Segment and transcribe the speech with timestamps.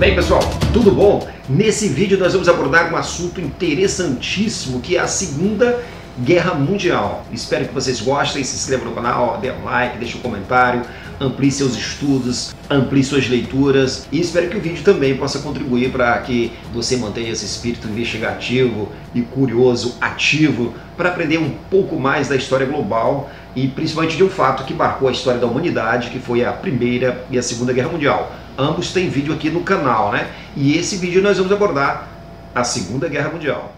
[0.00, 0.40] Bem pessoal,
[0.72, 1.28] tudo bom?
[1.46, 5.78] Nesse vídeo nós vamos abordar um assunto interessantíssimo que é a Segunda
[6.18, 7.26] Guerra Mundial.
[7.30, 10.80] Espero que vocês gostem, se inscrevam no canal, dê um like, deixe um comentário,
[11.20, 16.16] amplie seus estudos, amplie suas leituras e espero que o vídeo também possa contribuir para
[16.20, 22.36] que você mantenha esse espírito investigativo e curioso ativo para aprender um pouco mais da
[22.36, 26.44] história global e principalmente de um fato que marcou a história da humanidade, que foi
[26.44, 28.32] a Primeira e a Segunda Guerra Mundial.
[28.58, 30.28] Ambos têm vídeo aqui no canal, né?
[30.56, 32.08] E esse vídeo nós vamos abordar
[32.54, 33.74] a Segunda Guerra Mundial.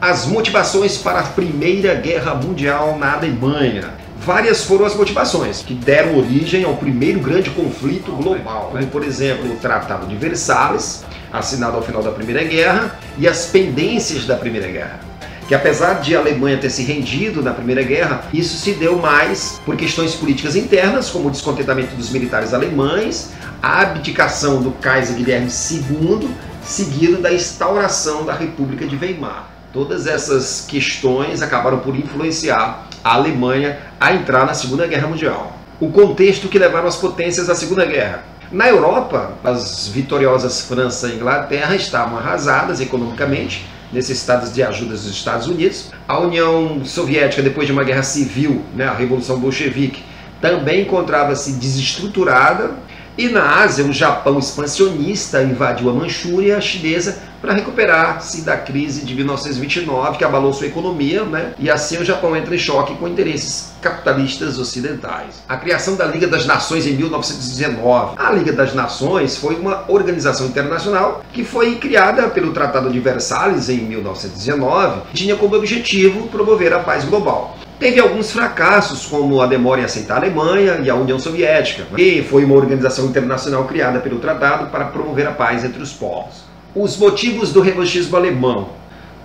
[0.00, 3.94] As motivações para a Primeira Guerra Mundial na Alemanha.
[4.18, 9.52] Várias foram as motivações que deram origem ao primeiro grande conflito global, como por exemplo
[9.52, 14.68] o Tratado de Versalhes, assinado ao final da Primeira Guerra, e as pendências da Primeira
[14.68, 15.07] Guerra.
[15.48, 19.58] Que apesar de a Alemanha ter se rendido na Primeira Guerra, isso se deu mais
[19.64, 23.30] por questões políticas internas, como o descontentamento dos militares alemães,
[23.62, 26.28] a abdicação do Kaiser Guilherme II,
[26.62, 29.48] seguido da instauração da República de Weimar.
[29.72, 35.56] Todas essas questões acabaram por influenciar a Alemanha a entrar na Segunda Guerra Mundial.
[35.80, 38.22] O contexto que levaram as potências à Segunda Guerra.
[38.52, 45.46] Na Europa, as vitoriosas França e Inglaterra estavam arrasadas economicamente, necessitadas de ajudas dos Estados
[45.46, 45.90] Unidos.
[46.06, 50.02] A União Soviética, depois de uma guerra civil, né, a Revolução Bolchevique,
[50.40, 52.72] também encontrava-se desestruturada.
[53.18, 59.12] E na Ásia, o Japão expansionista invadiu a Manchúria chinesa para recuperar-se da crise de
[59.12, 61.52] 1929 que abalou sua economia, né?
[61.58, 65.42] E assim o Japão entra em choque com interesses capitalistas ocidentais.
[65.48, 68.14] A criação da Liga das Nações em 1919.
[68.16, 73.68] A Liga das Nações foi uma organização internacional que foi criada pelo Tratado de Versalhes
[73.68, 77.57] em 1919 e tinha como objetivo promover a paz global.
[77.78, 82.26] Teve alguns fracassos, como a demora em aceitar a Alemanha e a União Soviética, que
[82.28, 86.42] foi uma organização internacional criada pelo tratado para promover a paz entre os povos.
[86.74, 88.70] Os motivos do revanchismo alemão.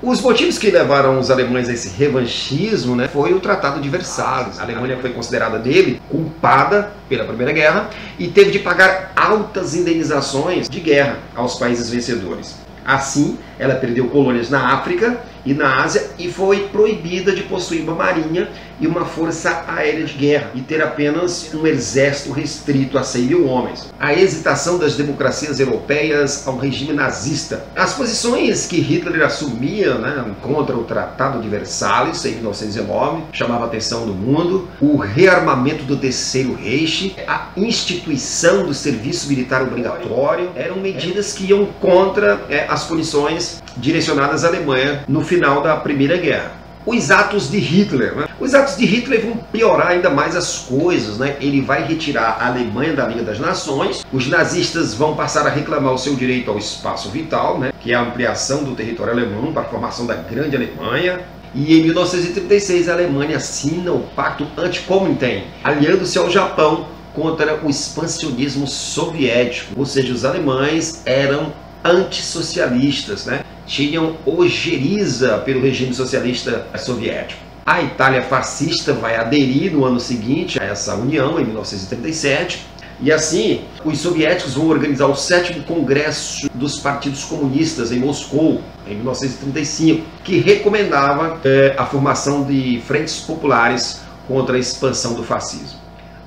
[0.03, 4.59] Os motivos que levaram os alemães a esse revanchismo né, foi o Tratado de Versalhes.
[4.59, 7.89] A Alemanha foi considerada dele culpada pela Primeira Guerra
[8.19, 12.55] e teve de pagar altas indenizações de guerra aos países vencedores.
[12.85, 17.95] Assim, ela perdeu colônias na África e na Ásia e foi proibida de possuir uma
[17.95, 18.49] marinha
[18.79, 23.47] e uma força aérea de guerra e ter apenas um exército restrito a 100 mil
[23.47, 23.93] homens.
[23.99, 27.65] A hesitação das democracias europeias ao regime nazista.
[27.75, 33.67] As posições que Hitler assumia né, contra o Tratado de Versalhes em 1919 chamava a
[33.67, 34.67] atenção do mundo.
[34.81, 41.65] O rearmamento do Terceiro Reich, a instituição do serviço militar obrigatório eram medidas que iam
[41.79, 47.57] contra é, as punições direcionadas à Alemanha no final da Primeira Guerra os atos de
[47.59, 48.15] Hitler.
[48.15, 48.27] Né?
[48.39, 51.17] Os atos de Hitler vão piorar ainda mais as coisas.
[51.17, 51.37] Né?
[51.39, 55.93] Ele vai retirar a Alemanha da Liga das Nações, os nazistas vão passar a reclamar
[55.93, 57.71] o seu direito ao espaço vital, né?
[57.79, 61.21] que é a ampliação do território alemão para a formação da Grande Alemanha.
[61.55, 68.67] E em 1936 a Alemanha assina o Pacto Antikomintern, aliando-se ao Japão contra o expansionismo
[68.67, 73.43] soviético, ou seja, os alemães eram antissocialistas, né?
[73.65, 77.41] Tinham ojeriza pelo regime socialista soviético.
[77.65, 82.65] A Itália fascista vai aderir no ano seguinte a essa união, em 1937,
[82.99, 88.95] e assim os soviéticos vão organizar o sétimo congresso dos partidos comunistas em Moscou, em
[88.95, 95.82] 1935, que recomendava é, a formação de frentes populares contra a expansão do fascismo.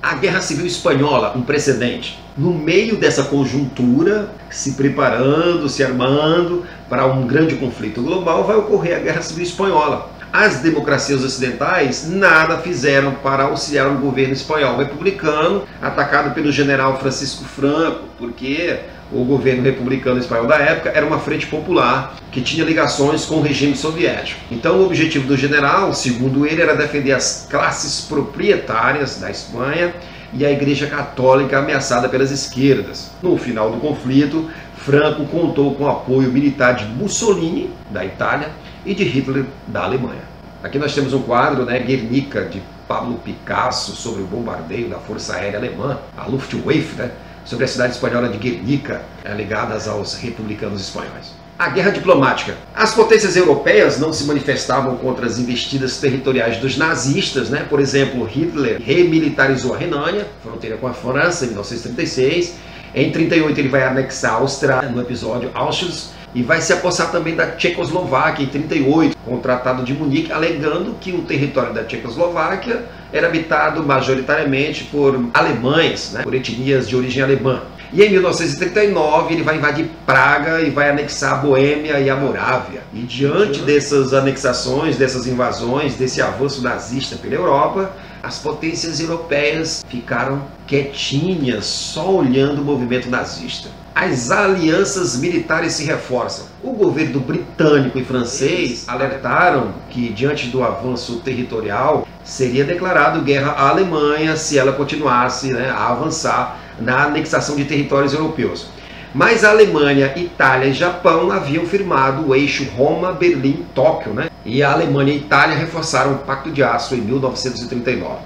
[0.09, 2.17] A Guerra Civil Espanhola, um precedente.
[2.39, 8.99] No meio dessa conjuntura, se preparando, se armando para um grande conflito global, vai ocorrer
[8.99, 10.09] a Guerra Civil Espanhola.
[10.33, 17.43] As democracias ocidentais nada fizeram para auxiliar o governo espanhol republicano, atacado pelo general Francisco
[17.43, 18.79] Franco, porque
[19.13, 23.43] o governo republicano espanhol da época era uma frente popular que tinha ligações com o
[23.43, 24.41] regime soviético.
[24.51, 29.95] Então, o objetivo do general, segundo ele, era defender as classes proprietárias da Espanha
[30.33, 33.11] e a Igreja Católica ameaçada pelas esquerdas.
[33.23, 38.51] No final do conflito, Franco contou com o apoio militar de Mussolini, da Itália,
[38.85, 40.23] e de Hitler, da Alemanha.
[40.63, 45.35] Aqui nós temos um quadro, né, Guernica, de Pablo Picasso, sobre o bombardeio da Força
[45.35, 47.11] Aérea Alemã, a Luftwaffe, né,
[47.47, 51.35] sobre a cidade espanhola de Guernica, é, ligadas aos republicanos espanhóis.
[51.59, 52.55] A guerra diplomática.
[52.75, 57.65] As potências europeias não se manifestavam contra as investidas territoriais dos nazistas, né?
[57.67, 62.57] Por exemplo, Hitler remilitarizou a Renânia, fronteira com a França, em 1936.
[62.95, 67.35] Em 38 ele vai anexar a Áustria, no episódio Auschwitz, e vai se apossar também
[67.35, 72.85] da Tchecoslováquia em 38, com o Tratado de Munique, alegando que o território da Tchecoslováquia
[73.17, 77.63] era habitado majoritariamente por alemães, né, por etnias de origem alemã.
[77.93, 82.83] E em 1939 ele vai invadir Praga e vai anexar a Boêmia e a Morávia.
[82.93, 87.93] E diante dessas anexações, dessas invasões, desse avanço nazista pela Europa,
[88.23, 93.69] as potências europeias ficaram quietinhas, só olhando o movimento nazista.
[93.99, 96.45] As alianças militares se reforçam.
[96.63, 103.71] O governo britânico e francês alertaram que, diante do avanço territorial, seria declarado guerra à
[103.71, 108.67] Alemanha se ela continuasse né, a avançar na anexação de territórios europeus.
[109.15, 114.29] Mas a Alemanha, Itália e Japão haviam firmado o eixo Roma-Berlim-Tóquio, né?
[114.45, 118.17] E a Alemanha e a Itália reforçaram o Pacto de Aço em 1939.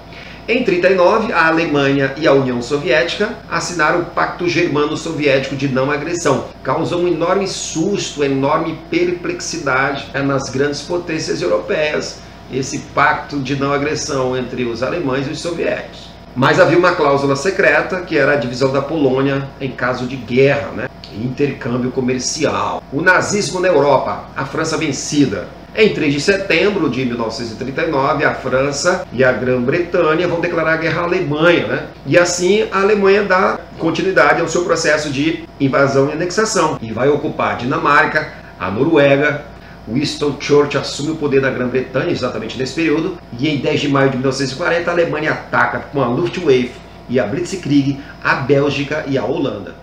[0.53, 6.47] Em 39, a Alemanha e a União Soviética assinaram o Pacto Germano-Soviético de Não Agressão.
[6.61, 12.19] Causou um enorme susto, enorme perplexidade nas grandes potências europeias,
[12.51, 16.09] esse pacto de não agressão entre os alemães e os soviéticos.
[16.35, 20.71] Mas havia uma cláusula secreta que era a divisão da Polônia em caso de guerra,
[20.75, 20.89] né?
[21.13, 22.83] intercâmbio comercial.
[22.91, 25.47] O nazismo na Europa, a França vencida.
[25.73, 31.05] Em 3 de setembro de 1939, a França e a Grã-Bretanha vão declarar guerra à
[31.05, 31.83] Alemanha, né?
[32.05, 37.07] E assim a Alemanha dá continuidade ao seu processo de invasão e anexação e vai
[37.07, 39.45] ocupar a Dinamarca, a Noruega,
[39.87, 44.09] Winston Churchill assume o poder da Grã-Bretanha exatamente nesse período, e em 10 de maio
[44.09, 46.73] de 1940 a Alemanha ataca com a Luftwaffe
[47.07, 49.75] e a Blitzkrieg a Bélgica e a Holanda.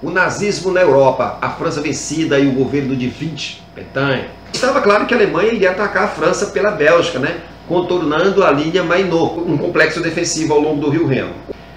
[0.00, 4.26] O nazismo na Europa, a França vencida e o governo de Vichy, Petain.
[4.52, 7.40] Estava claro que a Alemanha iria atacar a França pela Bélgica, né?
[7.66, 11.32] contornando a linha Mainot, um complexo defensivo ao longo do rio Reno.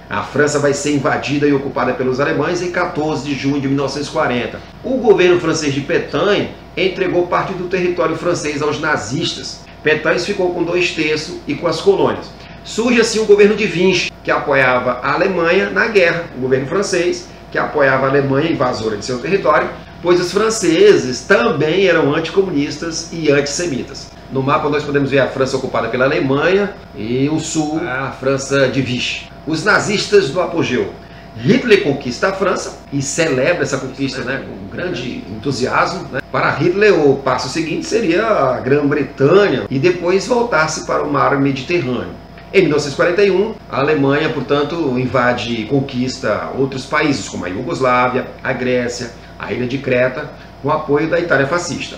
[0.08, 4.60] A França vai ser invadida e ocupada pelos alemães em 14 de junho de 1940.
[4.84, 9.64] O governo francês de Petain entregou parte do território francês aos nazistas.
[9.82, 12.30] Petain ficou com dois terços e com as colônias.
[12.62, 17.28] Surge assim o governo de Vichy, que apoiava a Alemanha na guerra, o governo francês,
[17.52, 19.68] que apoiava a Alemanha invasora de seu território,
[20.02, 24.10] pois os franceses também eram anticomunistas e antissemitas.
[24.32, 28.66] No mapa nós podemos ver a França ocupada pela Alemanha e o sul, a França
[28.66, 30.92] de Vichy os nazistas do apogeu.
[31.36, 36.06] Hitler conquista a França e celebra essa conquista né, com grande entusiasmo.
[36.12, 36.20] Né.
[36.30, 42.21] Para Hitler, o passo seguinte seria a Grã-Bretanha e depois voltar-se para o mar Mediterrâneo.
[42.54, 49.10] Em 1941, a Alemanha, portanto, invade e conquista outros países, como a Iugoslávia, a Grécia,
[49.38, 50.30] a ilha de Creta,
[50.62, 51.96] com apoio da Itália fascista.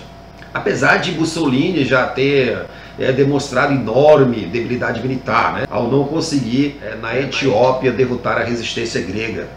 [0.53, 2.67] Apesar de Mussolini já ter
[2.97, 9.01] é, demonstrado enorme debilidade militar, né, ao não conseguir, é, na Etiópia, derrotar a resistência
[9.01, 9.49] grega.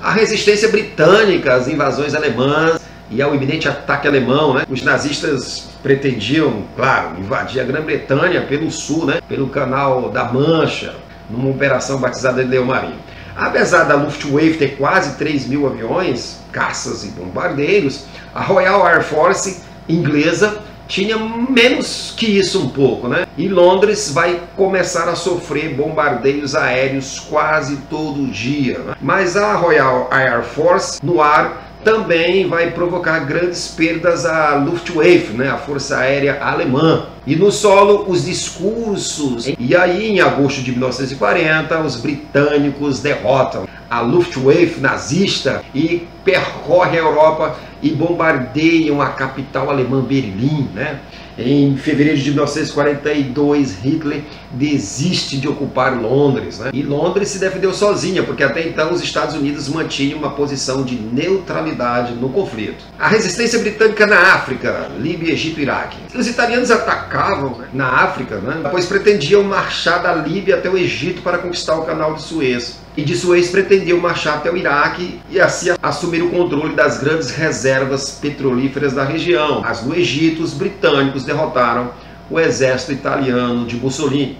[0.00, 2.80] A resistência britânica, as invasões alemãs
[3.10, 9.06] e ao iminente ataque alemão, né, os nazistas pretendiam, claro, invadir a Grã-Bretanha pelo sul,
[9.06, 10.94] né, pelo canal da Mancha,
[11.30, 12.98] numa operação batizada de Leão Marinho.
[13.36, 19.62] Apesar da Luftwaffe ter quase 3 mil aviões, caças e bombardeiros, a Royal Air Force
[19.88, 20.58] inglesa
[20.88, 23.26] tinha menos que isso um pouco, né?
[23.36, 28.78] E Londres vai começar a sofrer bombardeios aéreos quase todo dia.
[28.78, 28.94] Né?
[29.00, 35.48] Mas a Royal Air Force no ar também vai provocar grandes perdas à Luftwaffe, né,
[35.48, 37.06] a Força Aérea Alemã.
[37.26, 39.48] E no solo, os discursos.
[39.58, 47.02] E aí, em agosto de 1940, os britânicos derrotam a Luftwaffe nazista e percorrem a
[47.02, 50.68] Europa e bombardeiam a capital alemã Berlim.
[50.74, 50.98] Né?
[51.38, 56.58] Em fevereiro de 1942, Hitler desiste de ocupar Londres.
[56.58, 56.70] Né?
[56.72, 60.96] E Londres se defendeu sozinha, porque até então os Estados Unidos mantinham uma posição de
[60.96, 62.84] neutralidade no conflito.
[62.98, 65.98] A resistência britânica na África, Líbia, Egito e Iraque.
[66.12, 71.22] Os italianos atacavam né, na África, né, pois pretendiam marchar da Líbia até o Egito
[71.22, 75.40] para conquistar o canal de Suez e de Suez pretendiam marchar até o Iraque e
[75.40, 79.60] assim assumir o controle das grandes reservas petrolíferas da região.
[79.60, 81.92] Mas no Egito, os britânicos derrotaram
[82.28, 84.36] o exército italiano de Mussolini.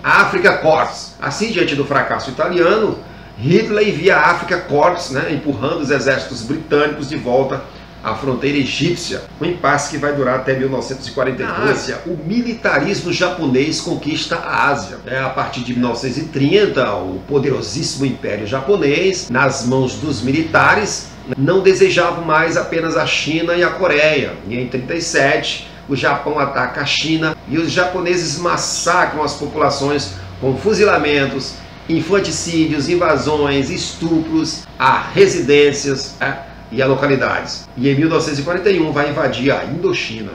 [0.00, 1.16] A África Corps.
[1.20, 2.96] Assim, diante do fracasso italiano,
[3.36, 7.64] Hitler envia a África Corps, né, empurrando os exércitos britânicos de volta
[8.02, 11.48] a fronteira egípcia, um impasse que vai durar até 1942.
[11.48, 14.98] Na Ásia, o militarismo japonês conquista a Ásia.
[15.06, 22.22] É, a partir de 1930, o poderosíssimo Império Japonês, nas mãos dos militares, não desejava
[22.22, 24.34] mais apenas a China e a Coreia.
[24.46, 30.56] E em 1937, o Japão ataca a China e os japoneses massacram as populações com
[30.56, 31.54] fuzilamentos,
[31.88, 37.68] infanticídios, invasões, estupros a residências, é, e a localidades.
[37.76, 40.32] E em 1941 vai invadir a Indochina.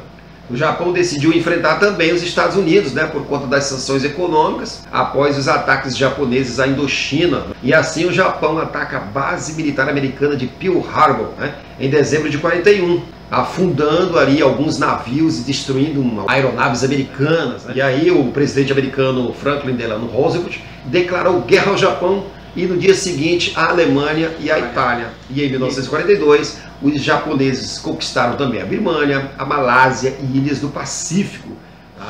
[0.50, 5.38] O Japão decidiu enfrentar também os Estados Unidos, né, por conta das sanções econômicas, após
[5.38, 7.44] os ataques japoneses à Indochina.
[7.64, 12.30] E assim o Japão ataca a base militar americana de Pearl Harbor, né, em dezembro
[12.30, 17.64] de 41 afundando ali alguns navios e destruindo aeronaves americanas.
[17.66, 17.74] Né?
[17.78, 22.94] E aí o presidente americano Franklin Delano Roosevelt declarou guerra ao Japão e no dia
[22.94, 25.08] seguinte a Alemanha e a Itália.
[25.30, 31.50] E em 1942 os japoneses conquistaram também a Birmânia, a Malásia e ilhas do Pacífico.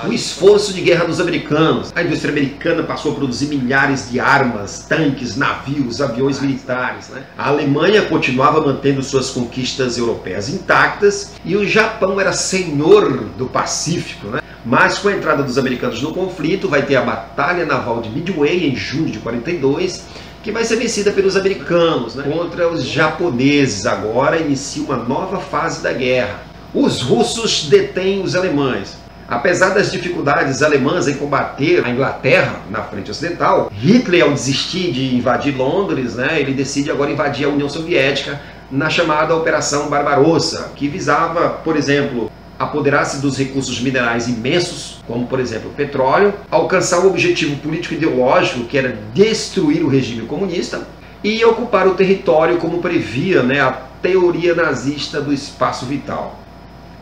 [0.07, 1.93] O esforço de guerra dos americanos.
[1.95, 7.09] A indústria americana passou a produzir milhares de armas, tanques, navios, aviões militares.
[7.09, 7.23] Né?
[7.37, 14.27] A Alemanha continuava mantendo suas conquistas europeias intactas e o Japão era senhor do Pacífico.
[14.27, 14.41] Né?
[14.65, 18.67] Mas com a entrada dos americanos no conflito, vai ter a Batalha Naval de Midway
[18.67, 20.05] em junho de 42
[20.43, 22.25] que vai ser vencida pelos americanos né?
[22.29, 23.85] contra os japoneses.
[23.85, 26.41] Agora inicia uma nova fase da guerra.
[26.73, 28.97] Os russos detêm os alemães.
[29.25, 35.15] Apesar das dificuldades alemãs em combater a Inglaterra na frente ocidental, Hitler, ao desistir de
[35.15, 40.89] invadir Londres, né, ele decide agora invadir a União Soviética na chamada Operação Barbarossa, que
[40.89, 47.09] visava, por exemplo, apoderar-se dos recursos minerais imensos, como por exemplo o petróleo, alcançar o
[47.09, 50.87] objetivo político-ideológico, que era destruir o regime comunista,
[51.23, 56.39] e ocupar o território como previa né, a teoria nazista do espaço vital.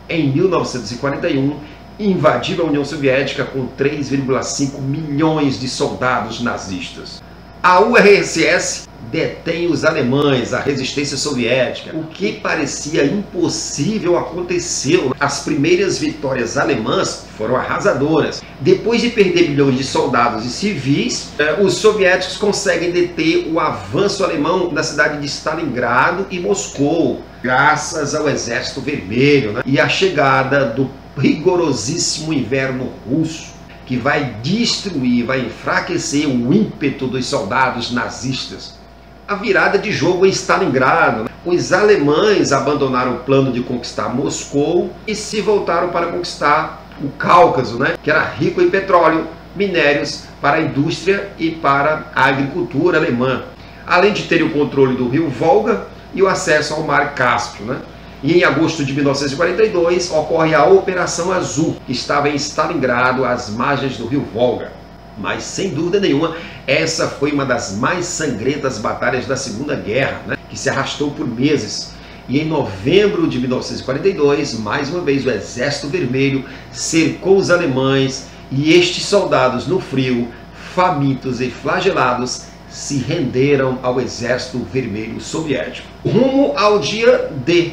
[0.08, 1.56] Em 1941,
[1.98, 7.22] invadiu a União Soviética com 3,5 milhões de soldados nazistas.
[7.62, 11.96] A URSS detém os alemães, a resistência soviética.
[11.96, 15.14] O que parecia impossível aconteceu.
[15.20, 18.42] As primeiras vitórias alemãs foram arrasadoras.
[18.58, 24.24] Depois de perder milhões de soldados e civis, eh, os soviéticos conseguem deter o avanço
[24.24, 29.62] alemão na cidade de Stalingrado e Moscou, graças ao Exército Vermelho né?
[29.64, 33.51] e a chegada do rigorosíssimo inverno russo
[33.92, 38.80] que vai destruir, vai enfraquecer o ímpeto dos soldados nazistas
[39.28, 41.24] a virada de jogo em Stalingrado.
[41.24, 41.30] Né?
[41.44, 47.78] Os alemães abandonaram o plano de conquistar Moscou e se voltaram para conquistar o Cáucaso,
[47.78, 47.96] né?
[48.02, 53.42] que era rico em petróleo, minérios para a indústria e para a agricultura alemã.
[53.86, 57.66] Além de ter o controle do rio Volga e o acesso ao mar Cáspio.
[57.66, 57.76] Né?
[58.22, 63.96] E em agosto de 1942 ocorre a Operação Azul, que estava em Stalingrado, às margens
[63.96, 64.70] do rio Volga.
[65.18, 66.36] Mas, sem dúvida nenhuma,
[66.66, 70.38] essa foi uma das mais sangrentas batalhas da Segunda Guerra, né?
[70.48, 71.92] que se arrastou por meses.
[72.28, 78.72] E em novembro de 1942, mais uma vez, o Exército Vermelho cercou os alemães e
[78.72, 80.28] estes soldados, no frio,
[80.74, 85.86] famintos e flagelados, se renderam ao Exército Vermelho Soviético.
[86.04, 87.72] Rumo ao dia D,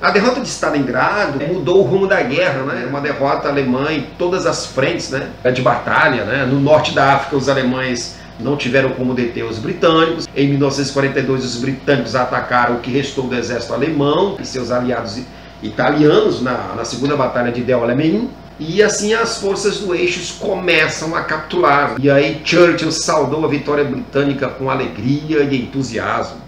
[0.00, 2.86] a derrota de Stalingrado mudou o rumo da guerra, né?
[2.88, 5.28] Uma derrota alemã em todas as frentes, né?
[5.52, 6.46] De batalha, né?
[6.46, 10.28] No norte da África, os alemães não tiveram como deter os britânicos.
[10.36, 15.20] Em 1942, os britânicos atacaram o que restou do exército alemão e seus aliados
[15.60, 18.30] italianos na, na segunda batalha de Del Alamein.
[18.60, 21.96] E assim as forças do eixo começam a capturar.
[22.00, 26.38] E aí Churchill saudou a vitória britânica com alegria e entusiasmo.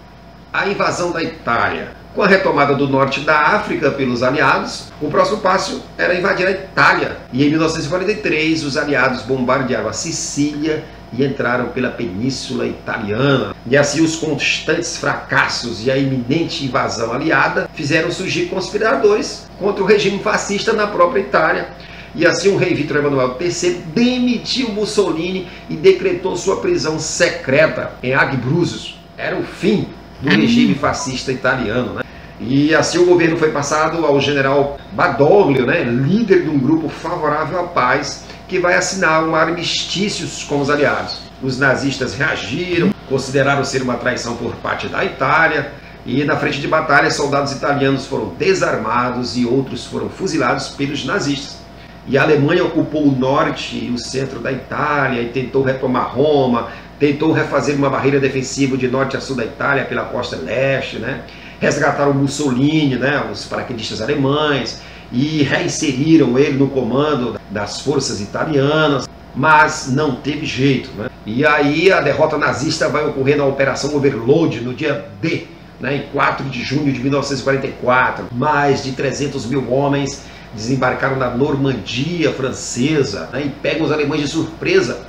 [0.53, 5.37] A invasão da Itália com a retomada do norte da África pelos aliados, o próximo
[5.37, 7.17] passo era invadir a Itália.
[7.31, 13.55] E em 1943, os aliados bombardearam a Sicília e entraram pela Península Italiana.
[13.65, 19.87] E assim os constantes fracassos e a iminente invasão aliada fizeram surgir conspiradores contra o
[19.87, 21.69] regime fascista na própria Itália.
[22.13, 28.13] E assim o rei Vítor Emanuel III demitiu Mussolini e decretou sua prisão secreta em
[28.13, 28.99] Abruzos.
[29.17, 29.87] Era o fim
[30.21, 31.93] do regime fascista italiano.
[31.95, 32.00] Né?
[32.43, 37.59] E assim o governo foi passado ao general Badoglio, né, líder de um grupo favorável
[37.59, 41.19] à paz, que vai assinar um armistício com os aliados.
[41.41, 45.71] Os nazistas reagiram, consideraram ser uma traição por parte da Itália,
[46.03, 51.59] e na frente de batalha, soldados italianos foram desarmados e outros foram fuzilados pelos nazistas.
[52.07, 56.69] E a Alemanha ocupou o norte e o centro da Itália e tentou retomar Roma,
[56.99, 61.21] tentou refazer uma barreira defensiva de norte a sul da Itália pela costa leste, né?
[61.61, 63.23] Resgataram Mussolini, né?
[63.31, 70.89] os paraquedistas alemães, e reinseriram ele no comando das forças italianas, mas não teve jeito.
[70.97, 71.09] Né?
[71.25, 75.45] E aí a derrota nazista vai ocorrer na Operação Overload, no dia D,
[75.79, 75.97] né?
[75.97, 78.25] em 4 de junho de 1944.
[78.31, 80.23] Mais de 300 mil homens
[80.55, 84.99] desembarcaram na Normandia francesa né, e pegam os alemães de surpresa,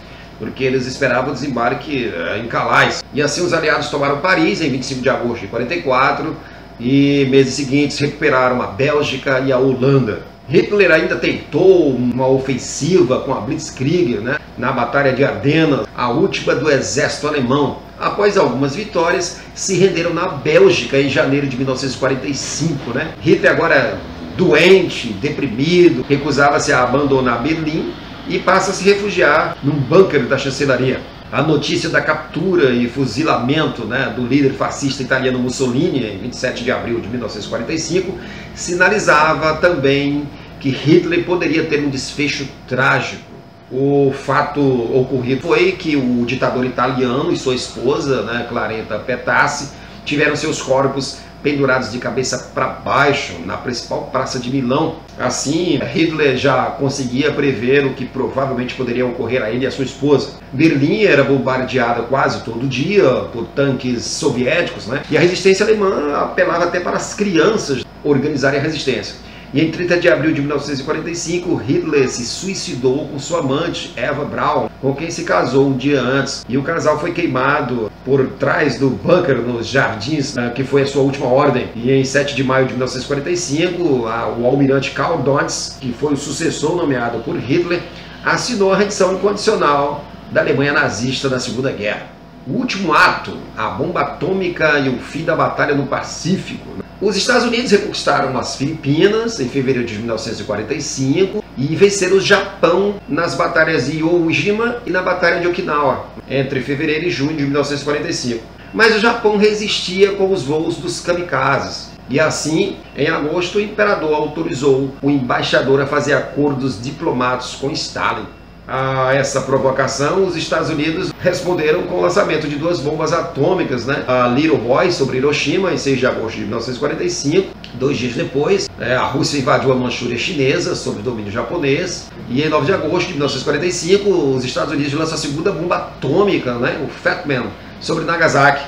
[0.42, 3.04] porque eles esperavam o desembarque uh, em Calais.
[3.14, 6.36] E assim os aliados tomaram Paris em 25 de agosto de 44
[6.80, 10.22] e meses seguintes recuperaram a Bélgica e a Holanda.
[10.48, 16.56] Hitler ainda tentou uma ofensiva com a Blitzkrieg né, na Batalha de Ardenas, a última
[16.56, 17.78] do exército alemão.
[17.96, 22.90] Após algumas vitórias, se renderam na Bélgica em janeiro de 1945.
[22.90, 23.12] Né?
[23.20, 24.00] Hitler agora
[24.36, 27.94] doente, deprimido, recusava-se a abandonar Berlim
[28.28, 31.00] e passa a se refugiar num bunker da chancelaria.
[31.30, 36.70] A notícia da captura e fuzilamento né, do líder fascista italiano Mussolini em 27 de
[36.70, 38.18] abril de 1945
[38.54, 40.28] sinalizava também
[40.60, 43.22] que Hitler poderia ter um desfecho trágico.
[43.70, 49.70] O fato ocorrido foi que o ditador italiano e sua esposa, né, Clarenta Petassi,
[50.04, 54.96] tiveram seus corpos pendurados de cabeça para baixo na principal praça de Milão.
[55.18, 59.84] Assim, Hitler já conseguia prever o que provavelmente poderia ocorrer a ele e a sua
[59.84, 60.34] esposa.
[60.52, 65.02] Berlim era bombardeada quase todo dia por tanques soviéticos, né?
[65.10, 69.16] E a resistência alemã apelava até para as crianças organizarem a resistência.
[69.54, 74.70] E em 30 de abril de 1945, Hitler se suicidou com sua amante, Eva Braun,
[74.80, 76.42] com quem se casou um dia antes.
[76.48, 80.86] E o casal foi queimado por trás do bunker nos jardins, né, que foi a
[80.86, 81.68] sua última ordem.
[81.76, 86.74] E em 7 de maio de 1945, o almirante Karl Dönitz, que foi o sucessor
[86.74, 87.82] nomeado por Hitler,
[88.24, 92.06] assinou a rendição incondicional da Alemanha nazista na Segunda Guerra.
[92.44, 96.82] O último ato, a bomba atômica e o fim da batalha no Pacífico, né?
[97.00, 103.36] Os Estados Unidos reconquistaram as Filipinas em fevereiro de 1945 e venceram o Japão nas
[103.36, 108.44] batalhas de Iwo Jima e na batalha de Okinawa, entre fevereiro e junho de 1945.
[108.74, 111.92] Mas o Japão resistia com os voos dos kamikazes.
[112.10, 118.26] E assim, em agosto, o imperador autorizou o embaixador a fazer acordos diplomáticos com Stalin
[118.66, 124.04] a essa provocação, os Estados Unidos responderam com o lançamento de duas bombas atômicas, né?
[124.06, 127.48] a Little Boy sobre Hiroshima em 6 de agosto de 1945.
[127.74, 132.08] Dois dias depois, né, a Rússia invadiu a Manchúria chinesa sob domínio japonês.
[132.28, 136.54] E em 9 de agosto de 1945, os Estados Unidos lançam a segunda bomba atômica,
[136.54, 136.80] né?
[136.84, 137.46] o Fat Man,
[137.80, 138.64] sobre Nagasaki.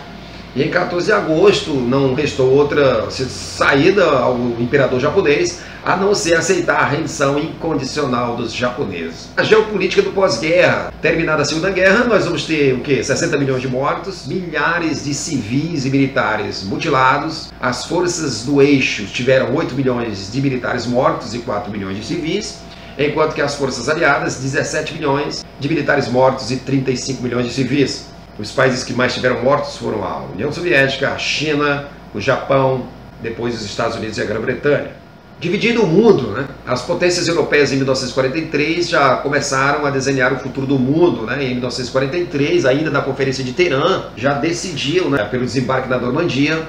[0.56, 6.36] E em 14 de agosto não restou outra saída ao imperador japonês a não ser
[6.36, 9.28] aceitar a rendição incondicional dos japoneses.
[9.36, 13.02] A geopolítica do pós-guerra, terminada a Segunda Guerra, nós vamos ter o quê?
[13.02, 17.52] 60 milhões de mortos, milhares de civis e militares mutilados.
[17.60, 22.62] As forças do eixo tiveram 8 milhões de militares mortos e 4 milhões de civis
[22.96, 28.13] enquanto que as forças aliadas, 17 milhões de militares mortos e 35 milhões de civis.
[28.38, 32.86] Os países que mais tiveram mortos foram a União Soviética, a China, o Japão,
[33.22, 34.90] depois os Estados Unidos e a Grã-Bretanha.
[35.38, 36.46] Dividindo o mundo, né?
[36.66, 41.26] as potências europeias em 1943 já começaram a desenhar o futuro do mundo.
[41.26, 41.44] Né?
[41.44, 46.66] Em 1943, ainda na Conferência de Teherã, já decidiam, né, pelo desembarque da Normandia,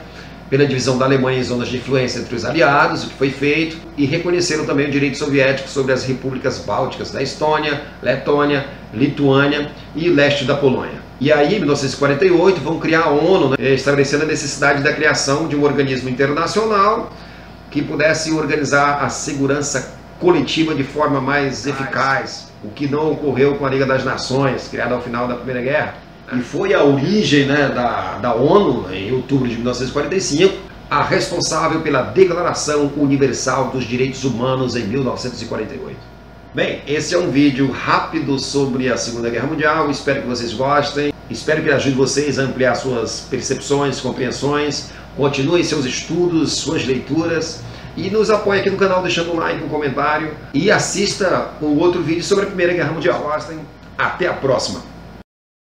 [0.49, 3.77] pela divisão da Alemanha em zonas de influência entre os aliados, o que foi feito,
[3.97, 10.09] e reconheceram também o direito soviético sobre as repúblicas bálticas da Estônia, Letônia, Lituânia e
[10.09, 11.04] leste da Polônia.
[11.19, 15.55] E aí, em 1948, vão criar a ONU, né, estabelecendo a necessidade da criação de
[15.55, 17.11] um organismo internacional
[17.71, 23.65] que pudesse organizar a segurança coletiva de forma mais eficaz, o que não ocorreu com
[23.65, 25.95] a Liga das Nações, criada ao final da Primeira Guerra.
[26.33, 30.53] E foi a origem né, da, da ONU, em outubro de 1945,
[30.89, 36.14] a responsável pela Declaração Universal dos Direitos Humanos em 1948.
[36.55, 41.13] Bem, esse é um vídeo rápido sobre a Segunda Guerra Mundial, espero que vocês gostem,
[41.29, 47.61] espero que ajude vocês a ampliar suas percepções, compreensões, continuem seus estudos, suas leituras.
[47.97, 50.33] E nos apoie aqui no canal deixando um like, um comentário.
[50.53, 53.19] E assista o outro vídeo sobre a Primeira Guerra Mundial.
[53.19, 53.59] Gostem,
[53.97, 54.94] até a próxima!